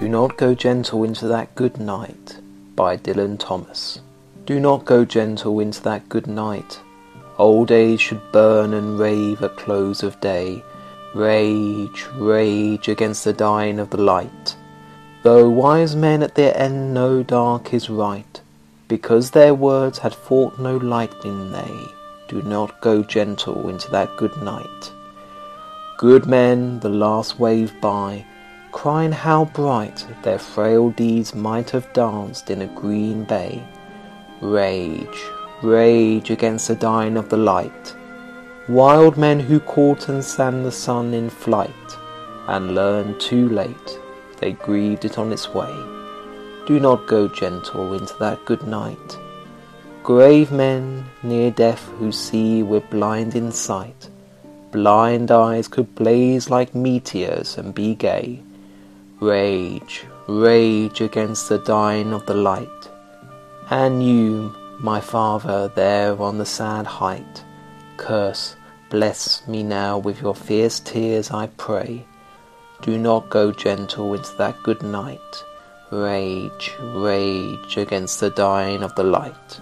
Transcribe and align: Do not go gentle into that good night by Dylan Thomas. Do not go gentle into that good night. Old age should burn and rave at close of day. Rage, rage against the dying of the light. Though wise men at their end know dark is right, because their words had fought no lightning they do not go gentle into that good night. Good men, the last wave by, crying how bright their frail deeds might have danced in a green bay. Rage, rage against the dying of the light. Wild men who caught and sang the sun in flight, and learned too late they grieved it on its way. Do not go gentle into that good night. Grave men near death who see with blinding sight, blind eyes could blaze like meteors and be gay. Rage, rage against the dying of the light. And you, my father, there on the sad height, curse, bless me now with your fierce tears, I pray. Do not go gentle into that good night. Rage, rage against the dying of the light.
Do 0.00 0.08
not 0.08 0.36
go 0.36 0.56
gentle 0.56 1.04
into 1.04 1.28
that 1.28 1.54
good 1.54 1.78
night 1.78 2.40
by 2.74 2.96
Dylan 2.96 3.38
Thomas. 3.38 4.00
Do 4.44 4.58
not 4.58 4.84
go 4.84 5.04
gentle 5.04 5.60
into 5.60 5.80
that 5.84 6.08
good 6.08 6.26
night. 6.26 6.80
Old 7.38 7.70
age 7.70 8.00
should 8.00 8.32
burn 8.32 8.74
and 8.74 8.98
rave 8.98 9.40
at 9.40 9.56
close 9.56 10.02
of 10.02 10.20
day. 10.20 10.64
Rage, 11.14 12.06
rage 12.16 12.88
against 12.88 13.22
the 13.22 13.32
dying 13.32 13.78
of 13.78 13.90
the 13.90 14.02
light. 14.02 14.56
Though 15.22 15.48
wise 15.48 15.94
men 15.94 16.24
at 16.24 16.34
their 16.34 16.58
end 16.58 16.92
know 16.92 17.22
dark 17.22 17.72
is 17.72 17.88
right, 17.88 18.40
because 18.88 19.30
their 19.30 19.54
words 19.54 19.98
had 19.98 20.12
fought 20.12 20.58
no 20.58 20.76
lightning 20.76 21.52
they 21.52 21.86
do 22.26 22.42
not 22.42 22.80
go 22.80 23.04
gentle 23.04 23.68
into 23.68 23.88
that 23.92 24.16
good 24.16 24.36
night. 24.42 24.92
Good 25.98 26.26
men, 26.26 26.80
the 26.80 26.88
last 26.88 27.38
wave 27.38 27.72
by, 27.80 28.26
crying 28.74 29.12
how 29.12 29.44
bright 29.44 30.04
their 30.24 30.38
frail 30.38 30.90
deeds 30.90 31.32
might 31.32 31.70
have 31.70 31.90
danced 31.92 32.50
in 32.50 32.60
a 32.60 32.74
green 32.74 33.22
bay. 33.24 33.62
Rage, 34.40 35.20
rage 35.62 36.28
against 36.28 36.66
the 36.68 36.74
dying 36.74 37.16
of 37.16 37.28
the 37.28 37.36
light. 37.36 37.94
Wild 38.68 39.16
men 39.16 39.38
who 39.38 39.60
caught 39.60 40.08
and 40.08 40.22
sang 40.22 40.64
the 40.64 40.72
sun 40.72 41.14
in 41.14 41.30
flight, 41.30 41.96
and 42.48 42.74
learned 42.74 43.20
too 43.20 43.48
late 43.48 43.98
they 44.40 44.52
grieved 44.52 45.04
it 45.04 45.18
on 45.18 45.32
its 45.32 45.48
way. 45.54 45.72
Do 46.66 46.80
not 46.80 47.06
go 47.06 47.28
gentle 47.28 47.94
into 47.94 48.14
that 48.18 48.44
good 48.44 48.66
night. 48.66 49.18
Grave 50.02 50.50
men 50.50 51.06
near 51.22 51.52
death 51.52 51.84
who 51.98 52.10
see 52.10 52.64
with 52.64 52.90
blinding 52.90 53.52
sight, 53.52 54.10
blind 54.72 55.30
eyes 55.30 55.68
could 55.68 55.94
blaze 55.94 56.50
like 56.50 56.74
meteors 56.74 57.56
and 57.56 57.72
be 57.72 57.94
gay. 57.94 58.42
Rage, 59.20 60.04
rage 60.26 61.00
against 61.00 61.48
the 61.48 61.58
dying 61.58 62.12
of 62.12 62.26
the 62.26 62.34
light. 62.34 62.90
And 63.70 64.04
you, 64.04 64.54
my 64.80 65.00
father, 65.00 65.68
there 65.68 66.20
on 66.20 66.38
the 66.38 66.44
sad 66.44 66.84
height, 66.84 67.44
curse, 67.96 68.56
bless 68.90 69.46
me 69.46 69.62
now 69.62 69.98
with 69.98 70.20
your 70.20 70.34
fierce 70.34 70.80
tears, 70.80 71.30
I 71.30 71.46
pray. 71.56 72.04
Do 72.82 72.98
not 72.98 73.30
go 73.30 73.52
gentle 73.52 74.12
into 74.14 74.36
that 74.36 74.62
good 74.64 74.82
night. 74.82 75.44
Rage, 75.92 76.74
rage 76.80 77.76
against 77.76 78.18
the 78.18 78.30
dying 78.30 78.82
of 78.82 78.94
the 78.96 79.04
light. 79.04 79.60